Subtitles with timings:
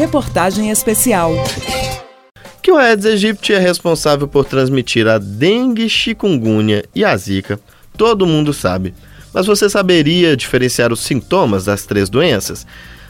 [0.00, 1.30] Reportagem especial.
[2.62, 7.60] Que o Aedes aegypti é responsável por transmitir a dengue, chikungunya e a zika,
[7.98, 8.94] todo mundo sabe.
[9.30, 12.66] Mas você saberia diferenciar os sintomas das três doenças?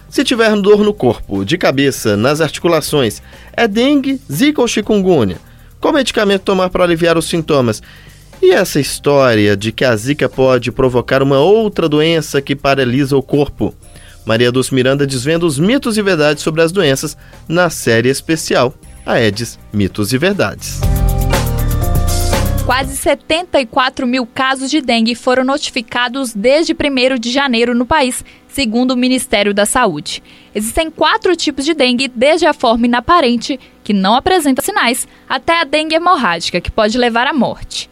[0.09, 3.23] Se tiver dor no corpo, de cabeça, nas articulações,
[3.53, 5.37] é dengue, zika ou chikungunya?
[5.81, 7.81] Qual medicamento tomar para aliviar os sintomas?
[8.43, 13.23] E essa história de que a zika pode provocar uma outra doença que paralisa o
[13.23, 13.73] corpo?
[14.31, 17.17] Maria Dulce Miranda desvenda os mitos e verdades sobre as doenças
[17.49, 18.73] na série especial
[19.05, 20.79] Aedes, Mitos e Verdades.
[22.65, 28.93] Quase 74 mil casos de dengue foram notificados desde 1 de janeiro no país, segundo
[28.93, 30.23] o Ministério da Saúde.
[30.55, 35.65] Existem quatro tipos de dengue, desde a forma inaparente, que não apresenta sinais, até a
[35.65, 37.91] dengue hemorrágica, que pode levar à morte.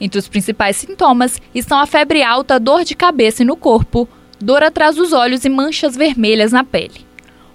[0.00, 4.08] Entre os principais sintomas estão a febre alta, dor de cabeça e no corpo,
[4.40, 7.06] dor atrás dos olhos e manchas vermelhas na pele.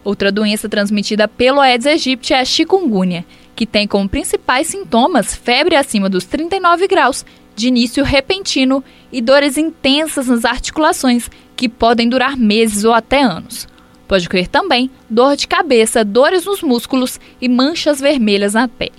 [0.04, 5.76] Outra doença transmitida pelo Aedes aegypti é a chikungunya, que tem como principais sintomas febre
[5.76, 12.38] acima dos 39 graus, de início repentino e dores intensas nas articulações, que podem durar
[12.38, 13.68] meses ou até anos.
[14.08, 18.92] Pode ocorrer também dor de cabeça, dores nos músculos e manchas vermelhas na pele.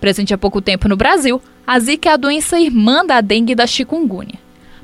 [0.00, 3.54] Presente há pouco tempo no Brasil, a Zika é a doença irmã da dengue e
[3.54, 4.40] da chikungunya.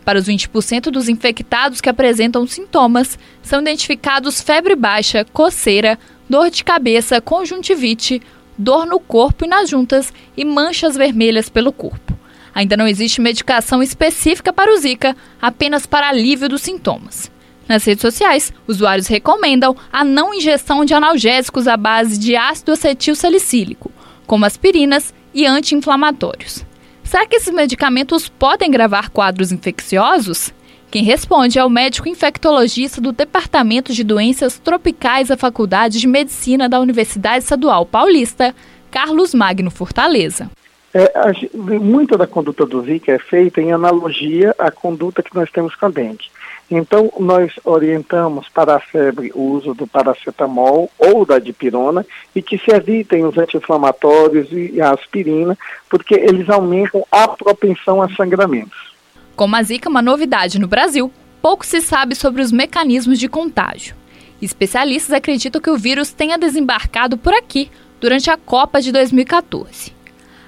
[0.09, 6.65] Para os 20% dos infectados que apresentam sintomas, são identificados febre baixa, coceira, dor de
[6.65, 8.23] cabeça, conjuntivite,
[8.57, 12.19] dor no corpo e nas juntas e manchas vermelhas pelo corpo.
[12.55, 17.31] Ainda não existe medicação específica para o Zika, apenas para alívio dos sintomas.
[17.69, 23.15] Nas redes sociais, usuários recomendam a não ingestão de analgésicos à base de ácido acetil
[23.15, 23.93] salicílico,
[24.27, 26.67] como aspirinas e anti-inflamatórios.
[27.09, 30.53] Será que esses medicamentos podem gravar quadros infecciosos?
[30.91, 36.69] Quem responde é o médico infectologista do Departamento de Doenças Tropicais da Faculdade de Medicina
[36.69, 38.55] da Universidade Estadual Paulista,
[38.91, 40.51] Carlos Magno Fortaleza.
[40.93, 41.33] É, a,
[41.81, 45.87] muita da conduta do Zika é feita em analogia à conduta que nós temos com
[45.87, 46.27] a dengue.
[46.71, 52.59] Então, nós orientamos para a febre o uso do paracetamol ou da dipirona e que
[52.59, 55.57] se evitem os anti-inflamatórios e a aspirina,
[55.89, 58.93] porque eles aumentam a propensão a sangramentos.
[59.35, 63.29] Como a Zika é uma novidade no Brasil, pouco se sabe sobre os mecanismos de
[63.29, 63.97] contágio.
[64.43, 69.93] Especialistas acreditam que o vírus tenha desembarcado por aqui durante a Copa de 2014.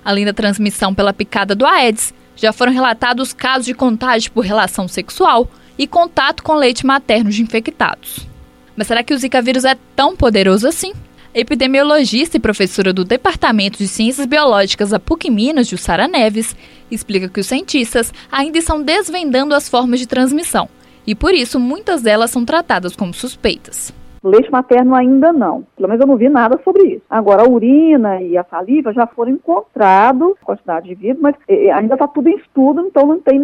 [0.05, 4.87] Além da transmissão pela picada do Aedes, já foram relatados casos de contágio por relação
[4.87, 5.49] sexual
[5.81, 8.29] e contato com leite materno de infectados.
[8.77, 10.93] Mas será que o Zika vírus é tão poderoso assim?
[11.33, 16.55] Epidemiologista e professora do Departamento de Ciências Biológicas da PUC Minas, Jussara Neves,
[16.91, 20.69] explica que os cientistas ainda estão desvendando as formas de transmissão
[21.07, 23.91] e, por isso, muitas delas são tratadas como suspeitas.
[24.23, 25.65] Leite materno ainda não.
[25.75, 27.03] Pelo menos eu não vi nada sobre isso.
[27.09, 31.95] Agora, a urina e a saliva já foram encontrados, quantidade de vírus, mas eh, ainda
[31.95, 33.39] está tudo em estudo, então não tem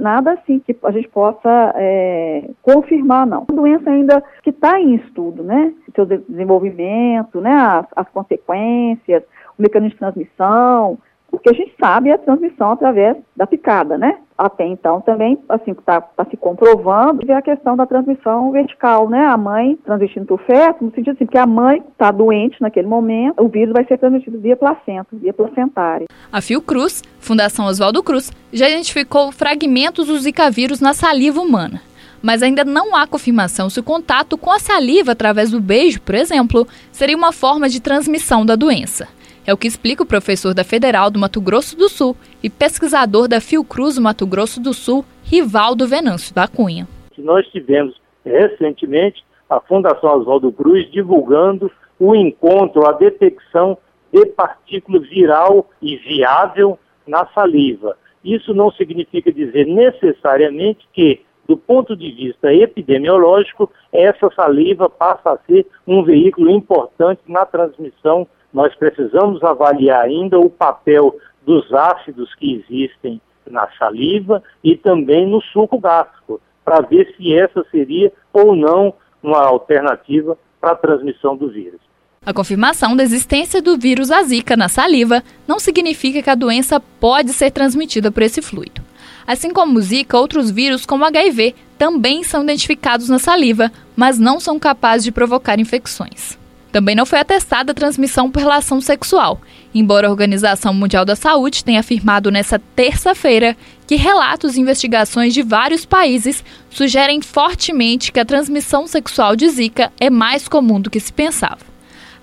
[0.00, 3.44] nada assim que a gente possa é, confirmar, não.
[3.48, 5.74] A doença ainda que está em estudo, né?
[5.94, 7.52] Seu desenvolvimento, né?
[7.52, 9.22] As, as consequências,
[9.58, 10.98] o mecanismo de transmissão,
[11.32, 14.18] o que a gente sabe é a transmissão através da picada, né?
[14.36, 19.24] Até então também, assim, está tá se comprovando é a questão da transmissão vertical, né?
[19.24, 22.86] A mãe transmitindo para o feto, no sentido assim, que a mãe está doente naquele
[22.86, 26.06] momento, o vírus vai ser transmitido via placenta, via placentária.
[26.30, 31.80] A Fiocruz, Fundação Oswaldo Cruz, já identificou fragmentos do Zika vírus na saliva humana.
[32.20, 36.14] Mas ainda não há confirmação se o contato com a saliva através do beijo, por
[36.14, 39.08] exemplo, seria uma forma de transmissão da doença.
[39.44, 43.26] É o que explica o professor da Federal do Mato Grosso do Sul e pesquisador
[43.26, 46.86] da Fiocruz Mato Grosso do Sul, Rivaldo Venâncio da Cunha.
[47.18, 53.76] Nós tivemos recentemente a Fundação Oswaldo Cruz divulgando o encontro, a detecção
[54.12, 57.96] de partícula viral e viável na saliva.
[58.24, 65.38] Isso não significa dizer necessariamente que, do ponto de vista epidemiológico, essa saliva passa a
[65.46, 72.54] ser um veículo importante na transmissão nós precisamos avaliar ainda o papel dos ácidos que
[72.54, 78.94] existem na saliva e também no suco gástrico, para ver se essa seria ou não
[79.22, 81.80] uma alternativa para a transmissão do vírus.
[82.24, 87.32] A confirmação da existência do vírus Zika na saliva não significa que a doença pode
[87.32, 88.80] ser transmitida por esse fluido.
[89.26, 94.38] Assim como o Zika, outros vírus como HIV também são identificados na saliva, mas não
[94.38, 96.38] são capazes de provocar infecções.
[96.72, 99.42] Também não foi atestada a transmissão por relação sexual,
[99.74, 103.54] embora a Organização Mundial da Saúde tenha afirmado nesta terça-feira
[103.86, 109.92] que relatos e investigações de vários países sugerem fortemente que a transmissão sexual de Zika
[110.00, 111.58] é mais comum do que se pensava.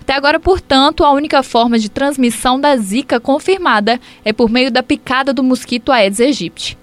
[0.00, 4.82] Até agora, portanto, a única forma de transmissão da Zika confirmada é por meio da
[4.82, 6.76] picada do mosquito Aedes aegypti.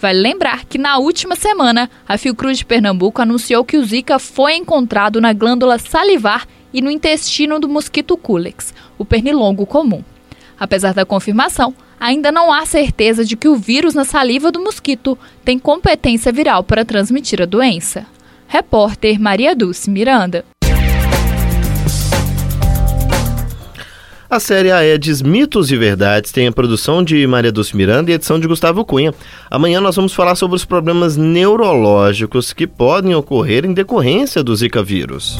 [0.00, 4.56] Vale lembrar que na última semana, a Fiocruz de Pernambuco anunciou que o Zika foi
[4.56, 10.02] encontrado na glândula salivar e no intestino do mosquito Culex, o pernilongo comum.
[10.58, 15.18] Apesar da confirmação, ainda não há certeza de que o vírus na saliva do mosquito
[15.44, 18.06] tem competência viral para transmitir a doença.
[18.46, 20.44] Repórter Maria Dulce Miranda.
[24.32, 28.40] A série Aedes Mitos e Verdades tem a produção de Maria Dulce Miranda e edição
[28.40, 29.12] de Gustavo Cunha.
[29.50, 34.82] Amanhã nós vamos falar sobre os problemas neurológicos que podem ocorrer em decorrência do Zika
[34.82, 35.38] vírus.